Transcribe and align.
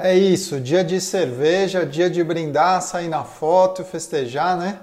É 0.00 0.16
isso, 0.16 0.60
dia 0.60 0.84
de 0.84 1.00
cerveja, 1.00 1.84
dia 1.84 2.08
de 2.08 2.22
brindar, 2.22 2.80
sair 2.80 3.08
na 3.08 3.24
foto, 3.24 3.82
festejar, 3.82 4.56
né? 4.56 4.78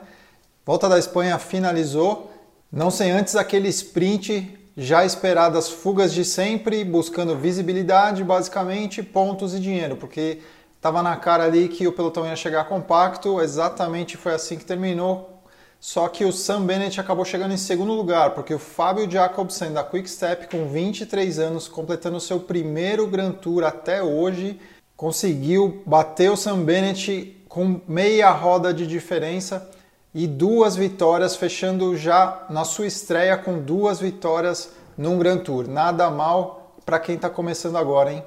Volta 0.66 0.90
da 0.90 1.00
Espanha 1.00 1.40
finalizou, 1.40 2.30
não 2.70 2.92
sem 2.92 3.12
antes 3.12 3.34
aquele 3.38 3.70
sprint 3.70 4.60
já 4.76 5.06
esperadas 5.06 5.70
fugas 5.70 6.14
de 6.14 6.26
sempre, 6.26 6.84
buscando 6.84 7.34
visibilidade, 7.38 8.26
basicamente, 8.26 9.02
pontos 9.02 9.54
e 9.54 9.60
dinheiro, 9.62 9.96
porque 9.96 10.42
estava 10.76 11.02
na 11.02 11.16
cara 11.16 11.46
ali 11.46 11.70
que 11.70 11.88
o 11.88 11.94
pelotão 11.94 12.28
ia 12.28 12.36
chegar 12.36 12.66
compacto, 12.66 13.40
exatamente 13.40 14.18
foi 14.18 14.34
assim 14.34 14.58
que 14.58 14.66
terminou. 14.66 15.32
Só 15.80 16.10
que 16.10 16.26
o 16.26 16.34
Sam 16.34 16.66
Bennett 16.66 17.00
acabou 17.00 17.24
chegando 17.24 17.54
em 17.54 17.58
segundo 17.58 17.94
lugar, 17.94 18.32
porque 18.32 18.54
o 18.54 18.60
Fábio 18.60 19.10
Jacobsen 19.10 19.72
da 19.72 19.84
Quick 19.84 20.10
Step, 20.10 20.50
com 20.50 20.68
23 20.68 21.40
anos, 21.40 21.70
completando 21.70 22.20
seu 22.20 22.42
primeiro 22.42 23.08
Grand 23.08 23.32
Tour 23.32 23.64
até 23.64 24.04
hoje, 24.04 24.60
conseguiu 24.96 25.82
bater 25.86 26.32
o 26.32 26.38
Sam 26.38 26.64
Bennett 26.64 27.46
com 27.50 27.82
meia 27.88 28.32
roda 28.32 28.74
de 28.74 28.86
diferença 28.88 29.70
e 30.14 30.28
duas 30.28 30.76
vitórias, 30.76 31.36
fechando 31.36 31.96
já 31.98 32.46
na 32.50 32.64
sua 32.64 32.88
estreia 32.88 33.38
com 33.38 33.60
duas 33.60 34.00
vitórias 34.00 34.72
num 34.98 35.20
Grand 35.20 35.40
Tour. 35.40 35.68
Nada 35.68 36.10
mal 36.10 36.74
para 36.86 37.00
quem 37.00 37.16
está 37.16 37.30
começando 37.30 37.78
agora, 37.78 38.14
hein? 38.14 38.24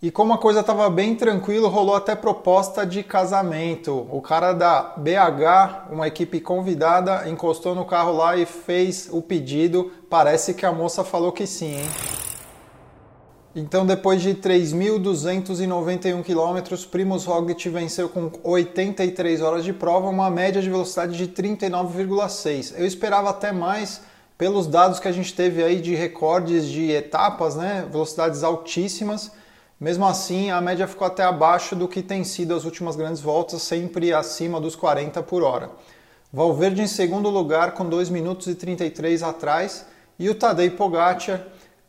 E 0.00 0.10
como 0.10 0.32
a 0.32 0.38
coisa 0.38 0.60
estava 0.60 0.90
bem 0.90 1.14
tranquilo, 1.14 1.68
rolou 1.68 1.94
até 1.94 2.16
proposta 2.16 2.84
de 2.84 3.04
casamento. 3.04 4.06
O 4.10 4.20
cara 4.20 4.52
da 4.52 4.94
BH, 4.96 5.92
uma 5.92 6.08
equipe 6.08 6.40
convidada, 6.40 7.28
encostou 7.28 7.72
no 7.72 7.84
carro 7.84 8.12
lá 8.12 8.36
e 8.36 8.44
fez 8.44 9.08
o 9.12 9.22
pedido. 9.22 9.92
Parece 10.10 10.54
que 10.54 10.66
a 10.66 10.72
moça 10.72 11.04
falou 11.04 11.30
que 11.30 11.46
sim, 11.46 11.76
hein? 11.76 12.21
Então, 13.54 13.84
depois 13.84 14.22
de 14.22 14.34
3.291 14.34 16.22
km, 16.22 16.86
Primus 16.90 17.26
Roglic 17.26 17.68
venceu 17.68 18.08
com 18.08 18.30
83 18.42 19.42
horas 19.42 19.62
de 19.62 19.74
prova, 19.74 20.08
uma 20.08 20.30
média 20.30 20.62
de 20.62 20.70
velocidade 20.70 21.18
de 21.18 21.28
39,6. 21.28 22.72
Eu 22.78 22.86
esperava 22.86 23.28
até 23.28 23.52
mais 23.52 24.00
pelos 24.38 24.66
dados 24.66 24.98
que 24.98 25.06
a 25.06 25.12
gente 25.12 25.34
teve 25.34 25.62
aí 25.62 25.82
de 25.82 25.94
recordes 25.94 26.66
de 26.66 26.92
etapas, 26.92 27.54
né? 27.54 27.86
Velocidades 27.92 28.42
altíssimas. 28.42 29.30
Mesmo 29.78 30.06
assim, 30.06 30.50
a 30.50 30.58
média 30.58 30.88
ficou 30.88 31.06
até 31.06 31.22
abaixo 31.22 31.76
do 31.76 31.86
que 31.86 32.02
tem 32.02 32.24
sido 32.24 32.54
as 32.54 32.64
últimas 32.64 32.96
grandes 32.96 33.20
voltas, 33.20 33.60
sempre 33.60 34.14
acima 34.14 34.60
dos 34.62 34.74
40 34.74 35.22
por 35.22 35.42
hora. 35.42 35.70
Valverde 36.32 36.80
em 36.80 36.86
segundo 36.86 37.28
lugar 37.28 37.72
com 37.72 37.86
2 37.86 38.08
minutos 38.08 38.46
e 38.46 38.54
33 38.54 39.22
atrás 39.22 39.84
e 40.18 40.30
o 40.30 40.34
Tadej 40.34 40.70
Pogacar 40.70 41.46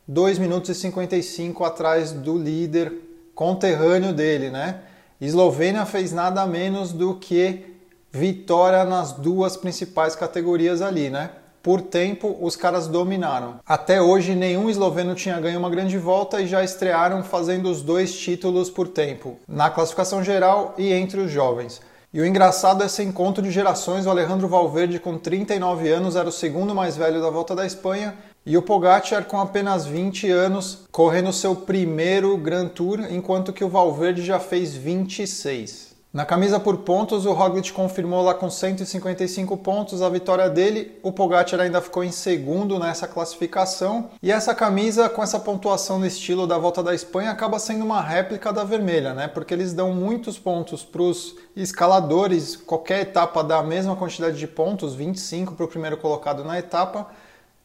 2 0.08 0.38
minutos 0.38 0.70
e 0.70 0.76
55 0.76 1.64
atrás 1.64 2.12
do 2.12 2.38
líder 2.38 2.92
conterrâneo 3.34 4.14
dele, 4.14 4.50
né? 4.50 4.82
Eslovênia 5.20 5.86
fez 5.86 6.12
nada 6.12 6.46
menos 6.46 6.92
do 6.92 7.16
que 7.16 7.74
vitória 8.12 8.84
nas 8.84 9.14
duas 9.14 9.56
principais 9.56 10.16
categorias 10.16 10.82
ali, 10.82 11.10
né? 11.10 11.30
Por 11.62 11.80
tempo, 11.82 12.38
os 12.42 12.58
caras 12.58 12.88
dominaram. 12.88 13.62
Até 13.66 14.02
hoje, 14.02 14.36
nenhum 14.36 14.70
esloveno 14.70 15.16
tinha 15.16 15.40
ganho 15.40 15.58
uma 15.58 15.70
grande 15.70 15.98
volta 15.98 16.42
e 16.42 16.48
já 16.48 16.62
estrearam 16.62 17.24
fazendo 17.24 17.72
os 17.72 17.82
dois 17.82 18.14
títulos 18.14 18.70
por 18.70 18.90
tempo, 18.90 19.38
na 19.48 19.70
classificação 19.70 20.22
geral 20.22 20.76
e 20.78 20.92
entre 20.92 21.22
os 21.22 21.32
jovens. 21.32 21.82
E 22.14 22.20
o 22.20 22.26
engraçado 22.26 22.84
é 22.84 22.88
esse 22.88 23.02
encontro 23.02 23.42
de 23.42 23.50
gerações, 23.50 24.06
o 24.06 24.10
Alejandro 24.10 24.50
Valverde 24.50 25.00
com 25.00 25.18
39 25.18 25.90
anos 25.90 26.18
era 26.18 26.28
o 26.28 26.34
segundo 26.34 26.76
mais 26.76 26.98
velho 26.98 27.22
da 27.22 27.30
Volta 27.30 27.56
da 27.56 27.66
Espanha 27.66 28.14
e 28.46 28.58
o 28.58 28.62
Pogacar 28.62 29.26
com 29.26 29.40
apenas 29.40 29.86
20 29.86 30.30
anos 30.30 30.80
correndo 30.92 31.32
seu 31.32 31.56
primeiro 31.56 32.38
Grand 32.38 32.68
Tour, 32.68 33.02
enquanto 33.10 33.54
que 33.54 33.64
o 33.64 33.70
Valverde 33.70 34.22
já 34.24 34.40
fez 34.40 34.76
26. 34.76 35.94
Na 36.14 36.26
camisa 36.26 36.60
por 36.60 36.78
pontos, 36.80 37.26
o 37.26 37.34
Roglic 37.34 37.72
confirmou 37.74 38.22
lá 38.22 38.36
com 38.36 38.48
155 38.48 39.58
pontos 39.58 40.00
a 40.00 40.10
vitória 40.10 40.48
dele. 40.48 41.00
O 41.02 41.12
Pogacar 41.12 41.60
ainda 41.60 41.82
ficou 41.82 42.04
em 42.04 42.12
segundo 42.12 42.78
nessa 42.78 43.08
classificação. 43.08 44.12
E 44.22 44.32
essa 44.32 44.54
camisa, 44.54 45.10
com 45.10 45.24
essa 45.24 45.40
pontuação 45.40 45.98
no 45.98 46.06
estilo 46.06 46.46
da 46.46 46.56
Volta 46.56 46.84
da 46.84 46.94
Espanha, 46.94 47.32
acaba 47.32 47.58
sendo 47.58 47.84
uma 47.84 48.00
réplica 48.00 48.54
da 48.54 48.64
vermelha, 48.64 49.16
né? 49.16 49.28
Porque 49.28 49.56
eles 49.56 49.74
dão 49.74 49.92
muitos 49.92 50.38
pontos 50.38 50.84
para 50.84 51.02
os 51.02 51.36
escaladores. 51.56 52.56
Qualquer 52.58 53.02
etapa 53.02 53.44
dá 53.44 53.58
a 53.58 53.64
mesma 53.64 53.96
quantidade 53.96 54.38
de 54.38 54.48
pontos, 54.48 54.94
25 54.94 55.56
para 55.56 55.66
o 55.66 55.68
primeiro 55.68 55.98
colocado 55.98 56.44
na 56.44 56.60
etapa 56.60 57.10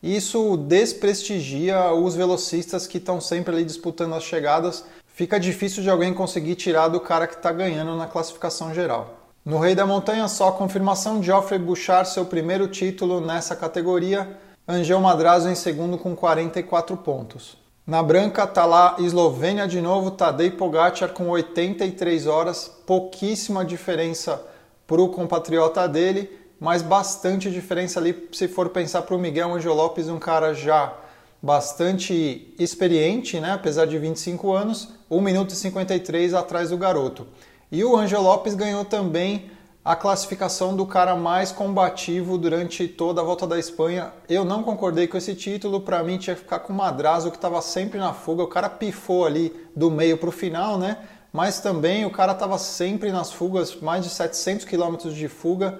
isso 0.02 0.56
desprestigia 0.56 1.92
os 1.92 2.14
velocistas 2.14 2.86
que 2.86 2.98
estão 2.98 3.20
sempre 3.20 3.54
ali 3.54 3.64
disputando 3.64 4.14
as 4.14 4.22
chegadas. 4.22 4.84
Fica 5.06 5.40
difícil 5.40 5.82
de 5.82 5.90
alguém 5.90 6.14
conseguir 6.14 6.54
tirar 6.54 6.88
do 6.88 7.00
cara 7.00 7.26
que 7.26 7.34
está 7.34 7.50
ganhando 7.50 7.96
na 7.96 8.06
classificação 8.06 8.72
geral. 8.72 9.18
No 9.44 9.58
Rei 9.58 9.74
da 9.74 9.86
Montanha, 9.86 10.28
só 10.28 10.48
a 10.48 10.52
confirmação: 10.52 11.22
Geoffrey 11.22 11.58
Bouchard, 11.58 12.08
seu 12.08 12.24
primeiro 12.24 12.68
título 12.68 13.20
nessa 13.20 13.56
categoria. 13.56 14.38
Angel 14.68 15.00
Madrazo 15.00 15.48
em 15.48 15.54
segundo 15.54 15.96
com 15.96 16.14
44 16.14 16.96
pontos. 16.98 17.56
Na 17.86 18.02
branca 18.02 18.46
tá 18.46 18.66
lá 18.66 18.96
Eslovênia 18.98 19.66
de 19.66 19.80
novo, 19.80 20.10
Tadej 20.10 20.50
Pogacar 20.50 21.08
com 21.14 21.30
83 21.30 22.26
horas, 22.26 22.70
pouquíssima 22.86 23.64
diferença 23.64 24.44
para 24.86 25.00
o 25.00 25.08
compatriota 25.08 25.88
dele 25.88 26.30
mas 26.60 26.82
bastante 26.82 27.50
diferença 27.50 28.00
ali 28.00 28.28
se 28.32 28.48
for 28.48 28.68
pensar 28.70 29.02
para 29.02 29.14
o 29.14 29.18
Miguel 29.18 29.54
Angel 29.54 29.74
Lopes, 29.74 30.08
um 30.08 30.18
cara 30.18 30.54
já 30.54 30.92
bastante 31.40 32.52
experiente, 32.58 33.38
né? 33.38 33.52
apesar 33.52 33.86
de 33.86 33.96
25 33.96 34.52
anos, 34.52 34.88
1 35.10 35.20
minuto 35.20 35.50
e 35.50 35.56
53 35.56 36.34
atrás 36.34 36.70
do 36.70 36.76
garoto. 36.76 37.26
E 37.70 37.84
o 37.84 37.96
Angel 37.96 38.20
Lopes 38.20 38.54
ganhou 38.54 38.84
também 38.84 39.50
a 39.84 39.94
classificação 39.94 40.76
do 40.76 40.84
cara 40.84 41.14
mais 41.14 41.52
combativo 41.52 42.36
durante 42.36 42.88
toda 42.88 43.20
a 43.20 43.24
volta 43.24 43.46
da 43.46 43.58
Espanha. 43.58 44.12
Eu 44.28 44.44
não 44.44 44.62
concordei 44.62 45.06
com 45.06 45.16
esse 45.16 45.34
título, 45.34 45.80
para 45.80 46.02
mim 46.02 46.18
tinha 46.18 46.34
que 46.34 46.42
ficar 46.42 46.58
com 46.58 46.72
o 46.72 46.76
Madrazo, 46.76 47.30
que 47.30 47.36
estava 47.36 47.62
sempre 47.62 47.98
na 47.98 48.12
fuga. 48.12 48.42
O 48.42 48.48
cara 48.48 48.68
pifou 48.68 49.24
ali 49.24 49.54
do 49.74 49.90
meio 49.90 50.18
para 50.18 50.28
o 50.28 50.32
final, 50.32 50.76
né? 50.76 50.98
Mas 51.32 51.60
também 51.60 52.04
o 52.04 52.10
cara 52.10 52.32
estava 52.32 52.58
sempre 52.58 53.12
nas 53.12 53.32
fugas, 53.32 53.76
mais 53.76 54.04
de 54.04 54.10
700 54.10 54.66
quilômetros 54.66 55.14
de 55.14 55.28
fuga 55.28 55.78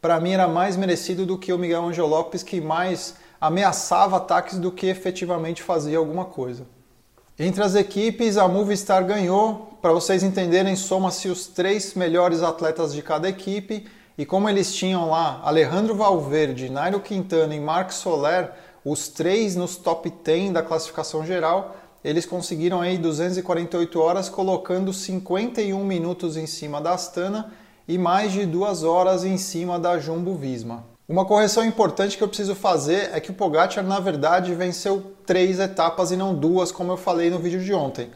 para 0.00 0.20
mim 0.20 0.32
era 0.32 0.46
mais 0.46 0.76
merecido 0.76 1.26
do 1.26 1.36
que 1.36 1.52
o 1.52 1.58
Miguel 1.58 1.84
Angel 1.86 2.06
Lopes, 2.06 2.42
que 2.42 2.60
mais 2.60 3.16
ameaçava 3.40 4.16
ataques 4.16 4.58
do 4.58 4.70
que 4.70 4.86
efetivamente 4.86 5.62
fazia 5.62 5.98
alguma 5.98 6.24
coisa. 6.24 6.66
Entre 7.38 7.62
as 7.62 7.74
equipes, 7.74 8.36
a 8.36 8.48
Movistar 8.48 9.04
ganhou. 9.04 9.78
Para 9.80 9.92
vocês 9.92 10.22
entenderem, 10.22 10.74
soma-se 10.74 11.28
os 11.28 11.46
três 11.46 11.94
melhores 11.94 12.42
atletas 12.42 12.92
de 12.92 13.02
cada 13.02 13.28
equipe. 13.28 13.86
E 14.16 14.26
como 14.26 14.48
eles 14.48 14.74
tinham 14.74 15.08
lá 15.08 15.40
Alejandro 15.44 15.94
Valverde, 15.94 16.68
Nairo 16.68 16.98
Quintana 16.98 17.54
e 17.54 17.60
Marc 17.60 17.92
Soler, 17.92 18.50
os 18.84 19.08
três 19.08 19.54
nos 19.54 19.76
top 19.76 20.10
10 20.10 20.52
da 20.52 20.62
classificação 20.62 21.24
geral, 21.24 21.76
eles 22.02 22.26
conseguiram 22.26 22.80
aí 22.80 22.98
248 22.98 24.00
horas, 24.00 24.28
colocando 24.28 24.92
51 24.92 25.84
minutos 25.84 26.36
em 26.36 26.46
cima 26.46 26.80
da 26.80 26.94
Astana 26.94 27.52
e 27.88 27.96
mais 27.96 28.32
de 28.32 28.44
duas 28.44 28.84
horas 28.84 29.24
em 29.24 29.38
cima 29.38 29.78
da 29.78 29.98
Jumbo 29.98 30.34
Visma. 30.34 30.84
Uma 31.08 31.24
correção 31.24 31.64
importante 31.64 32.18
que 32.18 32.22
eu 32.22 32.28
preciso 32.28 32.54
fazer 32.54 33.08
é 33.14 33.18
que 33.18 33.30
o 33.30 33.34
Pogacar, 33.34 33.82
na 33.82 33.98
verdade, 33.98 34.54
venceu 34.54 35.14
três 35.24 35.58
etapas 35.58 36.10
e 36.10 36.16
não 36.16 36.34
duas, 36.34 36.70
como 36.70 36.92
eu 36.92 36.98
falei 36.98 37.30
no 37.30 37.38
vídeo 37.38 37.64
de 37.64 37.72
ontem. 37.72 38.10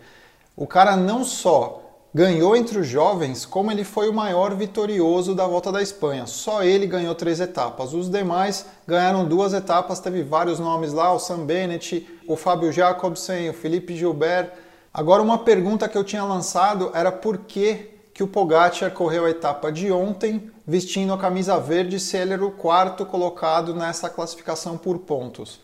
O 0.55 0.67
cara 0.67 0.95
não 0.95 1.25
só 1.25 1.81
ganhou 2.15 2.55
entre 2.55 2.79
os 2.79 2.87
jovens, 2.87 3.47
como 3.47 3.73
ele 3.73 3.85
foi 3.85 4.11
o 4.11 4.13
maior 4.13 4.55
vitorioso 4.55 5.35
da 5.35 5.47
Volta 5.47 5.73
da 5.73 5.81
Espanha. 5.81 6.27
Só 6.27 6.63
ele 6.63 6.87
ganhou 6.87 7.15
três 7.15 7.41
etapas. 7.41 7.95
Os 7.95 8.11
demais 8.11 8.67
ganharam 8.87 9.25
duas 9.25 9.55
etapas, 9.55 9.99
teve 9.99 10.23
vários 10.23 10.59
nomes 10.59 10.93
lá, 10.93 11.15
o 11.15 11.19
Sam 11.19 11.47
Bennett, 11.47 12.07
o 12.29 12.37
Fábio 12.37 12.71
Jacobsen, 12.71 13.49
o 13.49 13.55
Felipe 13.55 13.97
Gilbert. 13.97 14.51
Agora, 14.93 15.23
uma 15.23 15.39
pergunta 15.39 15.89
que 15.89 15.97
eu 15.97 16.05
tinha 16.05 16.25
lançado 16.25 16.91
era 16.93 17.11
por 17.11 17.39
que 17.39 17.92
que 18.15 18.23
o 18.23 18.29
Pogacar 18.29 18.91
correu 18.93 19.25
a 19.25 19.31
etapa 19.31 19.73
de 19.73 19.91
ontem 19.91 20.51
vestindo 20.67 21.13
a 21.13 21.19
camisa 21.19 21.59
verde 21.59 21.99
se 21.99 22.17
ele 22.17 22.35
era 22.35 22.45
o 22.45 22.51
quarto 22.51 23.07
colocado 23.07 23.75
nessa 23.75 24.11
classificação 24.11 24.77
por 24.77 24.99
pontos. 24.99 25.61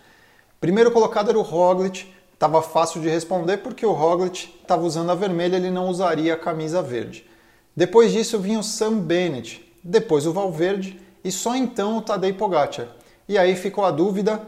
Primeiro 0.60 0.90
colocado 0.90 1.28
era 1.28 1.38
o 1.38 1.42
Roglic, 1.42 2.12
estava 2.32 2.62
fácil 2.62 3.00
de 3.00 3.08
responder 3.08 3.58
porque 3.58 3.84
o 3.84 3.92
Roglic 3.92 4.54
estava 4.60 4.82
usando 4.82 5.10
a 5.10 5.14
vermelha, 5.14 5.56
ele 5.56 5.70
não 5.70 5.88
usaria 5.88 6.34
a 6.34 6.38
camisa 6.38 6.82
verde. 6.82 7.28
Depois 7.76 8.12
disso 8.12 8.38
vinha 8.38 8.58
o 8.58 8.64
Sam 8.64 8.98
Bennett, 8.98 9.64
depois 9.84 10.26
o 10.26 10.32
Valverde 10.32 11.00
e 11.22 11.30
só 11.30 11.54
então 11.54 11.98
o 11.98 12.02
Tadej 12.02 12.32
Pogacar. 12.32 12.88
E 13.28 13.36
aí 13.36 13.54
ficou 13.54 13.84
a 13.84 13.90
dúvida, 13.90 14.42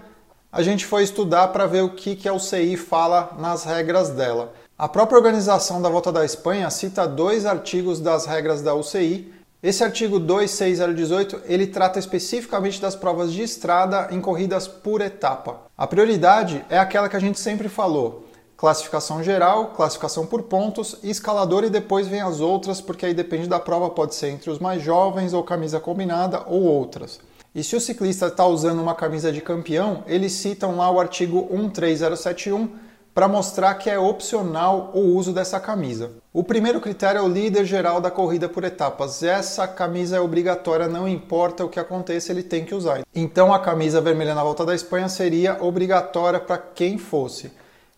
a 0.50 0.62
gente 0.62 0.84
foi 0.84 1.04
estudar 1.04 1.48
para 1.48 1.66
ver 1.66 1.82
o 1.82 1.90
que, 1.90 2.16
que 2.16 2.28
a 2.28 2.32
UCI 2.32 2.76
fala 2.76 3.36
nas 3.38 3.64
regras 3.64 4.10
dela. 4.10 4.52
A 4.80 4.88
própria 4.88 5.18
organização 5.18 5.82
da 5.82 5.90
Volta 5.90 6.10
da 6.10 6.24
Espanha 6.24 6.70
cita 6.70 7.06
dois 7.06 7.44
artigos 7.44 8.00
das 8.00 8.24
regras 8.24 8.62
da 8.62 8.74
UCI. 8.74 9.30
Esse 9.62 9.84
artigo 9.84 10.18
26018 10.18 11.42
ele 11.44 11.66
trata 11.66 11.98
especificamente 11.98 12.80
das 12.80 12.96
provas 12.96 13.30
de 13.30 13.42
estrada 13.42 14.08
em 14.10 14.22
corridas 14.22 14.66
por 14.66 15.02
etapa. 15.02 15.60
A 15.76 15.86
prioridade 15.86 16.64
é 16.70 16.78
aquela 16.78 17.10
que 17.10 17.16
a 17.16 17.20
gente 17.20 17.38
sempre 17.38 17.68
falou: 17.68 18.24
classificação 18.56 19.22
geral, 19.22 19.66
classificação 19.76 20.24
por 20.24 20.44
pontos, 20.44 20.96
escalador 21.02 21.62
e 21.64 21.68
depois 21.68 22.08
vem 22.08 22.22
as 22.22 22.40
outras, 22.40 22.80
porque 22.80 23.04
aí 23.04 23.12
depende 23.12 23.46
da 23.46 23.60
prova, 23.60 23.90
pode 23.90 24.14
ser 24.14 24.28
entre 24.28 24.48
os 24.48 24.58
mais 24.58 24.82
jovens 24.82 25.34
ou 25.34 25.44
camisa 25.44 25.78
combinada 25.78 26.42
ou 26.46 26.62
outras. 26.62 27.20
E 27.54 27.62
se 27.62 27.76
o 27.76 27.80
ciclista 27.82 28.28
está 28.28 28.46
usando 28.46 28.80
uma 28.80 28.94
camisa 28.94 29.30
de 29.30 29.42
campeão, 29.42 30.04
eles 30.06 30.32
citam 30.32 30.78
lá 30.78 30.90
o 30.90 30.98
artigo 30.98 31.46
13071 31.70 32.88
para 33.14 33.28
mostrar 33.28 33.74
que 33.74 33.90
é 33.90 33.98
opcional 33.98 34.90
o 34.94 35.00
uso 35.00 35.32
dessa 35.32 35.58
camisa. 35.58 36.12
O 36.32 36.44
primeiro 36.44 36.80
critério 36.80 37.18
é 37.18 37.22
o 37.22 37.28
líder 37.28 37.64
geral 37.64 38.00
da 38.00 38.10
corrida 38.10 38.48
por 38.48 38.64
etapas. 38.64 39.22
Essa 39.22 39.66
camisa 39.66 40.16
é 40.16 40.20
obrigatória, 40.20 40.86
não 40.86 41.08
importa 41.08 41.64
o 41.64 41.68
que 41.68 41.80
aconteça, 41.80 42.30
ele 42.30 42.42
tem 42.42 42.64
que 42.64 42.74
usar. 42.74 43.02
Então 43.14 43.52
a 43.52 43.58
camisa 43.58 44.00
vermelha 44.00 44.34
na 44.34 44.44
volta 44.44 44.64
da 44.64 44.74
Espanha 44.74 45.08
seria 45.08 45.62
obrigatória 45.62 46.38
para 46.38 46.58
quem 46.58 46.98
fosse. 46.98 47.52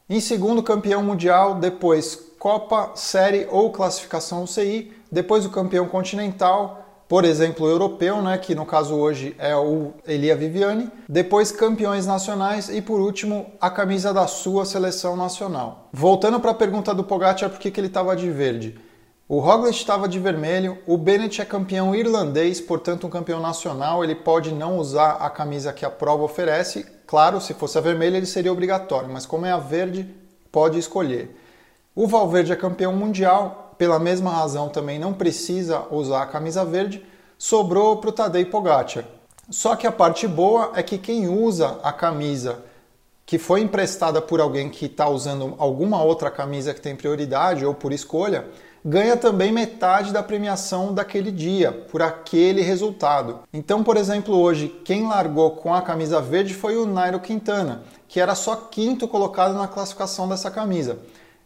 Em 0.09 0.20
segundo, 0.20 0.62
campeão 0.62 1.03
mundial, 1.03 1.55
depois 1.55 2.19
Copa, 2.38 2.91
Série 2.97 3.47
ou 3.50 3.70
classificação 3.70 4.43
UCI, 4.43 4.93
depois 5.11 5.47
o 5.47 5.50
campeão 5.50 5.87
continental, 5.87 6.81
por 7.12 7.26
exemplo, 7.26 7.69
europeu, 7.69 8.23
né, 8.23 8.38
que 8.38 8.55
no 8.55 8.64
caso 8.64 8.94
hoje 8.94 9.37
é 9.38 9.55
o 9.55 9.93
Elia 10.06 10.35
Viviani, 10.35 10.91
depois 11.06 11.53
campeões 11.53 12.06
nacionais 12.06 12.70
e 12.70 12.81
por 12.81 13.03
último 13.03 13.53
a 13.61 13.69
camisa 13.69 14.14
da 14.14 14.26
sua 14.26 14.64
seleção 14.64 15.14
nacional. 15.14 15.91
Voltando 15.93 16.41
para 16.41 16.53
a 16.53 16.55
pergunta 16.55 16.94
do 16.94 17.05
Pogacar, 17.05 17.50
por 17.50 17.59
que, 17.59 17.70
que 17.70 17.79
ele 17.79 17.88
estava 17.88 18.17
de 18.17 18.31
verde? 18.31 18.81
O 19.29 19.41
Roglic 19.41 19.76
estava 19.76 20.09
de 20.09 20.19
vermelho, 20.19 20.79
o 20.87 20.97
Bennett 20.97 21.43
é 21.43 21.44
campeão 21.44 21.94
irlandês, 21.94 22.62
portanto 22.62 23.06
um 23.06 23.11
campeão 23.11 23.41
nacional, 23.41 24.03
ele 24.03 24.14
pode 24.14 24.50
não 24.50 24.79
usar 24.79 25.19
a 25.20 25.29
camisa 25.29 25.70
que 25.70 25.85
a 25.85 25.91
prova 25.91 26.23
oferece. 26.23 26.87
Claro, 27.06 27.43
se 27.43 27.53
fosse 27.53 27.76
a 27.76 27.82
vermelha 27.82 28.17
ele 28.17 28.25
seria 28.25 28.50
obrigatório, 28.50 29.11
mas 29.12 29.26
como 29.26 29.44
é 29.44 29.53
a 29.53 29.59
verde, 29.59 30.09
pode 30.50 30.79
escolher. 30.79 31.38
O 31.94 32.06
Valverde 32.06 32.53
é 32.53 32.56
campeão 32.56 32.94
mundial, 32.94 33.62
pela 33.78 33.98
mesma 33.98 34.30
razão 34.30 34.69
também 34.69 34.98
não 34.98 35.12
precisa 35.12 35.84
usar 35.90 36.22
a 36.22 36.26
camisa 36.26 36.64
verde, 36.64 37.04
sobrou 37.38 37.96
para 37.96 38.10
o 38.10 38.12
Tadej 38.12 38.46
Pogacar. 38.46 39.04
Só 39.50 39.74
que 39.76 39.86
a 39.86 39.92
parte 39.92 40.26
boa 40.26 40.72
é 40.74 40.82
que 40.82 40.96
quem 40.96 41.28
usa 41.28 41.78
a 41.82 41.92
camisa 41.92 42.62
que 43.26 43.38
foi 43.38 43.60
emprestada 43.60 44.20
por 44.20 44.40
alguém 44.40 44.69
que 44.69 44.86
está 44.86 45.08
usando 45.08 45.54
alguma 45.58 46.02
outra 46.02 46.30
camisa 46.30 46.74
que 46.74 46.80
tem 46.80 46.94
prioridade 46.94 47.64
ou 47.64 47.74
por 47.74 47.92
escolha, 47.92 48.46
ganha 48.84 49.16
também 49.16 49.52
metade 49.52 50.12
da 50.12 50.22
premiação 50.22 50.92
daquele 50.92 51.30
dia, 51.30 51.72
por 51.72 52.02
aquele 52.02 52.62
resultado. 52.62 53.40
Então, 53.52 53.82
por 53.82 53.96
exemplo, 53.96 54.36
hoje, 54.36 54.68
quem 54.84 55.06
largou 55.06 55.52
com 55.52 55.72
a 55.72 55.82
camisa 55.82 56.20
verde 56.20 56.52
foi 56.52 56.76
o 56.76 56.84
Nairo 56.84 57.20
Quintana, 57.20 57.82
que 58.08 58.20
era 58.20 58.34
só 58.34 58.56
quinto 58.56 59.06
colocado 59.06 59.54
na 59.54 59.68
classificação 59.68 60.28
dessa 60.28 60.50
camisa. 60.50 60.98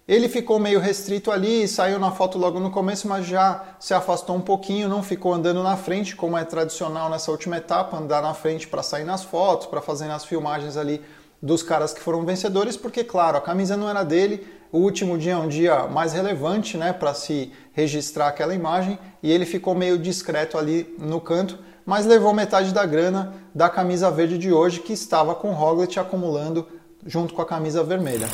Ele 0.09 0.29
ficou 0.29 0.61
meio 0.61 0.79
restrito 0.79 1.33
ali, 1.33 1.67
saiu 1.67 1.99
na 1.99 2.13
foto 2.13 2.39
logo 2.39 2.61
no 2.61 2.71
começo, 2.71 3.09
mas 3.09 3.27
já 3.27 3.65
se 3.81 3.93
afastou 3.93 4.37
um 4.37 4.41
pouquinho, 4.41 4.89
não 4.89 5.03
ficou 5.03 5.35
andando 5.35 5.65
na 5.65 5.77
frente, 5.77 6.15
como 6.15 6.39
é 6.39 6.45
tradicional 6.45 7.11
nessa 7.11 7.33
última 7.33 7.57
etapa, 7.57 7.97
andar 7.97 8.23
na 8.23 8.33
frente 8.33 8.69
para 8.69 8.85
sair 8.85 9.03
nas 9.03 9.25
fotos, 9.25 9.67
para 9.67 9.81
fazer 9.81 10.07
nas 10.07 10.25
filmagens 10.25 10.77
ali 10.77 11.03
dos 11.43 11.61
caras 11.61 11.93
que 11.93 12.01
foram 12.01 12.25
vencedores, 12.25 12.77
porque 12.77 13.03
claro, 13.03 13.37
a 13.37 13.41
camisa 13.41 13.77
não 13.77 13.91
era 13.91 14.05
dele. 14.05 14.47
O 14.71 14.79
último 14.79 15.19
dia 15.19 15.33
é 15.33 15.37
um 15.37 15.49
dia 15.49 15.89
mais 15.89 16.13
relevante, 16.13 16.77
né, 16.77 16.93
para 16.93 17.13
se 17.13 17.53
registrar 17.73 18.29
aquela 18.29 18.55
imagem, 18.55 19.01
e 19.21 19.33
ele 19.33 19.45
ficou 19.45 19.75
meio 19.75 19.99
discreto 19.99 20.57
ali 20.57 20.95
no 21.01 21.21
canto, 21.21 21.59
mas 21.85 22.07
levou 22.07 22.33
metade 22.33 22.73
da 22.73 22.87
grana 22.87 23.35
da 23.53 23.69
camisa 23.69 24.09
verde 24.09 24.39
de 24.39 24.53
hoje 24.53 24.79
que 24.79 24.93
estava 24.93 25.35
com 25.35 25.51
o 25.51 25.55
Roglic 25.55 25.99
acumulando 25.99 26.69
junto 27.05 27.35
com 27.35 27.43
a 27.43 27.47
camisa 27.47 27.83
vermelha. 27.83 28.29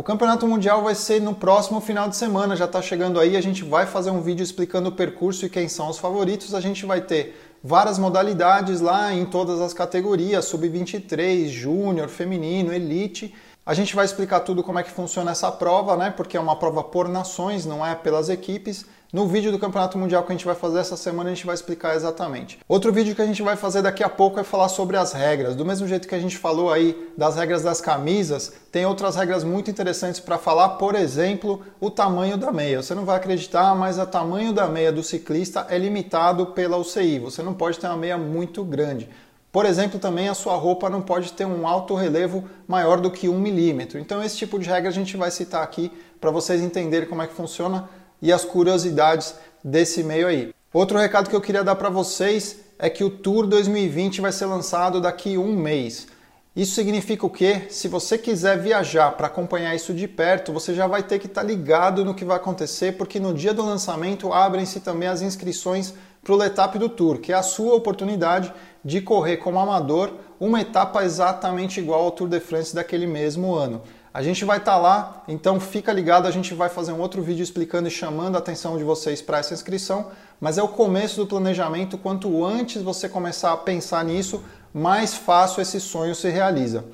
O 0.00 0.02
Campeonato 0.02 0.48
Mundial 0.48 0.82
vai 0.82 0.94
ser 0.94 1.20
no 1.20 1.34
próximo 1.34 1.78
final 1.78 2.08
de 2.08 2.16
semana, 2.16 2.56
já 2.56 2.64
está 2.64 2.80
chegando 2.80 3.20
aí. 3.20 3.36
A 3.36 3.40
gente 3.42 3.62
vai 3.62 3.84
fazer 3.84 4.10
um 4.10 4.22
vídeo 4.22 4.42
explicando 4.42 4.88
o 4.88 4.92
percurso 4.92 5.44
e 5.44 5.50
quem 5.50 5.68
são 5.68 5.90
os 5.90 5.98
favoritos. 5.98 6.54
A 6.54 6.60
gente 6.62 6.86
vai 6.86 7.02
ter 7.02 7.38
várias 7.62 7.98
modalidades 7.98 8.80
lá 8.80 9.12
em 9.12 9.26
todas 9.26 9.60
as 9.60 9.74
categorias: 9.74 10.46
sub-23, 10.46 11.48
júnior, 11.48 12.08
feminino, 12.08 12.72
elite. 12.72 13.34
A 13.70 13.74
gente 13.74 13.94
vai 13.94 14.04
explicar 14.04 14.40
tudo 14.40 14.64
como 14.64 14.80
é 14.80 14.82
que 14.82 14.90
funciona 14.90 15.30
essa 15.30 15.48
prova, 15.48 15.96
né? 15.96 16.10
Porque 16.10 16.36
é 16.36 16.40
uma 16.40 16.56
prova 16.56 16.82
por 16.82 17.08
nações, 17.08 17.64
não 17.64 17.86
é 17.86 17.94
pelas 17.94 18.28
equipes. 18.28 18.84
No 19.12 19.28
vídeo 19.28 19.52
do 19.52 19.60
Campeonato 19.60 19.96
Mundial 19.96 20.24
que 20.24 20.32
a 20.32 20.34
gente 20.34 20.44
vai 20.44 20.56
fazer 20.56 20.80
essa 20.80 20.96
semana, 20.96 21.30
a 21.30 21.32
gente 21.32 21.46
vai 21.46 21.54
explicar 21.54 21.94
exatamente. 21.94 22.58
Outro 22.66 22.92
vídeo 22.92 23.14
que 23.14 23.22
a 23.22 23.26
gente 23.26 23.44
vai 23.44 23.54
fazer 23.54 23.80
daqui 23.80 24.02
a 24.02 24.08
pouco 24.08 24.40
é 24.40 24.42
falar 24.42 24.68
sobre 24.68 24.96
as 24.96 25.12
regras. 25.12 25.54
Do 25.54 25.64
mesmo 25.64 25.86
jeito 25.86 26.08
que 26.08 26.16
a 26.16 26.18
gente 26.18 26.36
falou 26.36 26.72
aí 26.72 27.12
das 27.16 27.36
regras 27.36 27.62
das 27.62 27.80
camisas, 27.80 28.52
tem 28.72 28.84
outras 28.84 29.14
regras 29.14 29.44
muito 29.44 29.70
interessantes 29.70 30.18
para 30.18 30.36
falar, 30.36 30.70
por 30.70 30.96
exemplo, 30.96 31.62
o 31.80 31.92
tamanho 31.92 32.36
da 32.36 32.50
meia. 32.50 32.82
Você 32.82 32.92
não 32.92 33.04
vai 33.04 33.18
acreditar, 33.18 33.72
mas 33.76 34.00
o 34.00 34.06
tamanho 34.06 34.52
da 34.52 34.66
meia 34.66 34.90
do 34.90 35.04
ciclista 35.04 35.64
é 35.70 35.78
limitado 35.78 36.46
pela 36.46 36.76
UCI. 36.76 37.20
Você 37.20 37.40
não 37.40 37.54
pode 37.54 37.78
ter 37.78 37.86
uma 37.86 37.96
meia 37.96 38.18
muito 38.18 38.64
grande. 38.64 39.08
Por 39.52 39.66
exemplo, 39.66 39.98
também 39.98 40.28
a 40.28 40.34
sua 40.34 40.54
roupa 40.54 40.88
não 40.88 41.02
pode 41.02 41.32
ter 41.32 41.44
um 41.44 41.66
alto 41.66 41.94
relevo 41.94 42.48
maior 42.68 43.00
do 43.00 43.10
que 43.10 43.28
um 43.28 43.40
milímetro. 43.40 43.98
Então, 43.98 44.22
esse 44.22 44.36
tipo 44.36 44.58
de 44.58 44.68
regra 44.68 44.88
a 44.88 44.92
gente 44.92 45.16
vai 45.16 45.30
citar 45.30 45.62
aqui 45.62 45.90
para 46.20 46.30
vocês 46.30 46.60
entenderem 46.60 47.08
como 47.08 47.22
é 47.22 47.26
que 47.26 47.34
funciona 47.34 47.88
e 48.22 48.32
as 48.32 48.44
curiosidades 48.44 49.34
desse 49.62 50.04
meio 50.04 50.28
aí. 50.28 50.54
Outro 50.72 50.98
recado 50.98 51.28
que 51.28 51.34
eu 51.34 51.40
queria 51.40 51.64
dar 51.64 51.74
para 51.74 51.90
vocês 51.90 52.60
é 52.78 52.88
que 52.88 53.02
o 53.02 53.10
Tour 53.10 53.46
2020 53.46 54.20
vai 54.20 54.30
ser 54.30 54.46
lançado 54.46 55.00
daqui 55.00 55.36
um 55.36 55.52
mês. 55.56 56.06
Isso 56.54 56.74
significa 56.74 57.26
o 57.26 57.30
quê? 57.30 57.62
Se 57.70 57.88
você 57.88 58.16
quiser 58.18 58.58
viajar 58.58 59.12
para 59.12 59.26
acompanhar 59.26 59.74
isso 59.74 59.92
de 59.92 60.06
perto, 60.06 60.52
você 60.52 60.74
já 60.74 60.86
vai 60.86 61.02
ter 61.02 61.18
que 61.18 61.26
estar 61.26 61.42
tá 61.42 61.46
ligado 61.46 62.04
no 62.04 62.14
que 62.14 62.24
vai 62.24 62.36
acontecer, 62.36 62.92
porque 62.92 63.18
no 63.18 63.34
dia 63.34 63.54
do 63.54 63.64
lançamento 63.64 64.32
abrem-se 64.32 64.80
também 64.80 65.08
as 65.08 65.22
inscrições 65.22 65.94
para 66.22 66.32
o 66.32 66.36
Letap 66.36 66.78
do 66.78 66.88
Tour, 66.88 67.18
que 67.18 67.32
é 67.32 67.36
a 67.36 67.42
sua 67.42 67.74
oportunidade 67.74 68.52
de 68.84 69.00
correr 69.00 69.38
como 69.38 69.58
amador 69.58 70.12
uma 70.38 70.60
etapa 70.60 71.04
exatamente 71.04 71.80
igual 71.80 72.02
ao 72.02 72.10
Tour 72.10 72.28
de 72.28 72.40
France 72.40 72.74
daquele 72.74 73.06
mesmo 73.06 73.54
ano. 73.54 73.82
A 74.12 74.22
gente 74.22 74.44
vai 74.44 74.58
estar 74.58 74.72
tá 74.72 74.78
lá, 74.78 75.22
então 75.28 75.60
fica 75.60 75.92
ligado, 75.92 76.26
a 76.26 76.30
gente 76.30 76.52
vai 76.52 76.68
fazer 76.68 76.92
um 76.92 77.00
outro 77.00 77.22
vídeo 77.22 77.44
explicando 77.44 77.86
e 77.86 77.90
chamando 77.90 78.34
a 78.34 78.38
atenção 78.38 78.76
de 78.76 78.82
vocês 78.82 79.22
para 79.22 79.38
essa 79.38 79.54
inscrição, 79.54 80.10
mas 80.40 80.58
é 80.58 80.62
o 80.62 80.68
começo 80.68 81.20
do 81.20 81.26
planejamento, 81.26 81.96
quanto 81.96 82.44
antes 82.44 82.82
você 82.82 83.08
começar 83.08 83.52
a 83.52 83.56
pensar 83.56 84.04
nisso, 84.04 84.42
mais 84.74 85.14
fácil 85.14 85.62
esse 85.62 85.78
sonho 85.80 86.14
se 86.14 86.28
realiza. 86.28 86.84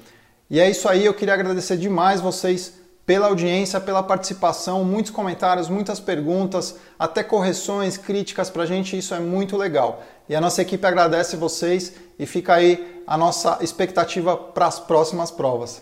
E 0.50 0.60
é 0.60 0.68
isso 0.70 0.88
aí, 0.88 1.06
eu 1.06 1.14
queria 1.14 1.34
agradecer 1.34 1.76
demais 1.76 2.20
vocês 2.20 2.74
pela 3.06 3.28
audiência, 3.28 3.80
pela 3.80 4.02
participação, 4.02 4.84
muitos 4.84 5.12
comentários, 5.12 5.68
muitas 5.68 6.00
perguntas, 6.00 6.76
até 6.98 7.22
correções, 7.22 7.96
críticas 7.96 8.50
para 8.50 8.64
a 8.64 8.66
gente, 8.66 8.98
isso 8.98 9.14
é 9.14 9.20
muito 9.20 9.56
legal. 9.56 10.02
E 10.28 10.34
a 10.34 10.40
nossa 10.40 10.60
equipe 10.60 10.84
agradece 10.84 11.36
vocês 11.36 11.94
e 12.18 12.26
fica 12.26 12.54
aí 12.54 13.02
a 13.06 13.16
nossa 13.16 13.58
expectativa 13.60 14.36
para 14.36 14.66
as 14.66 14.80
próximas 14.80 15.30
provas. 15.30 15.80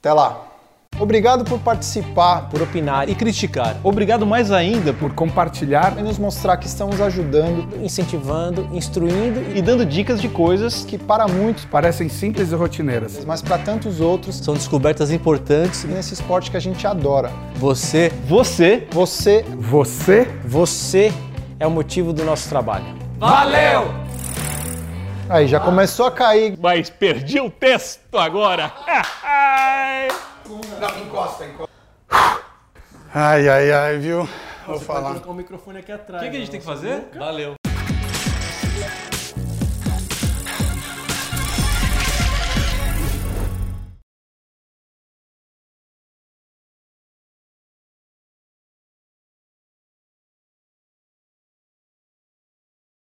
Até 0.00 0.12
lá! 0.12 0.53
Obrigado 0.98 1.44
por 1.44 1.58
participar, 1.58 2.48
por 2.48 2.62
opinar 2.62 3.08
e 3.08 3.14
criticar. 3.14 3.76
Obrigado 3.82 4.24
mais 4.24 4.52
ainda 4.52 4.92
por 4.92 5.12
compartilhar 5.12 5.98
e 5.98 6.02
nos 6.02 6.18
mostrar 6.18 6.56
que 6.56 6.66
estamos 6.66 7.00
ajudando, 7.00 7.66
incentivando, 7.82 8.68
instruindo 8.72 9.42
e 9.54 9.60
dando 9.60 9.84
dicas 9.84 10.20
de 10.20 10.28
coisas 10.28 10.84
que 10.84 10.96
para 10.96 11.26
muitos 11.26 11.64
parecem 11.64 12.08
simples 12.08 12.52
e 12.52 12.54
rotineiras, 12.54 13.24
mas 13.24 13.42
para 13.42 13.58
tantos 13.58 14.00
outros 14.00 14.36
são 14.36 14.54
descobertas 14.54 15.10
importantes 15.10 15.84
nesse 15.84 16.14
esporte 16.14 16.50
que 16.50 16.56
a 16.56 16.60
gente 16.60 16.86
adora. 16.86 17.32
Você, 17.56 18.12
você, 18.26 18.86
você, 18.90 19.44
você, 19.58 20.28
você 20.44 21.12
é 21.58 21.66
o 21.66 21.70
motivo 21.70 22.12
do 22.12 22.24
nosso 22.24 22.48
trabalho. 22.48 22.84
Valeu! 23.18 24.04
Aí 25.28 25.48
já 25.48 25.58
começou 25.58 26.06
a 26.06 26.10
cair. 26.10 26.56
Mas 26.60 26.90
perdi 26.90 27.40
o 27.40 27.50
texto 27.50 28.18
agora. 28.18 28.70
Não, 30.48 30.98
encosta, 31.02 31.46
encosta. 31.46 31.72
Ai, 33.14 33.48
ai, 33.48 33.72
ai, 33.72 33.98
viu? 33.98 34.28
Vou 34.66 34.78
Você 34.78 34.86
tá 34.86 34.92
falar. 34.92 35.00
Vou 35.00 35.12
colocar 35.12 35.30
o 35.30 35.34
microfone 35.34 35.78
aqui 35.78 35.92
atrás. 35.92 36.22
O 36.22 36.24
que, 36.24 36.30
que 36.30 36.36
a 36.36 36.40
gente 36.40 36.48
né? 36.48 36.52
tem 36.52 36.60
que 36.60 36.66
fazer? 36.66 37.08
Valeu. 37.16 37.54